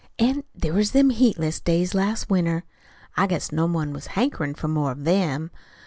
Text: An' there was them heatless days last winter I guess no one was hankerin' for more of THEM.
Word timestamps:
An' 0.17 0.43
there 0.55 0.73
was 0.73 0.93
them 0.93 1.11
heatless 1.11 1.59
days 1.59 1.93
last 1.93 2.27
winter 2.27 2.63
I 3.15 3.27
guess 3.27 3.51
no 3.51 3.67
one 3.67 3.93
was 3.93 4.07
hankerin' 4.17 4.55
for 4.55 4.67
more 4.67 4.89
of 4.91 5.03
THEM. 5.03 5.51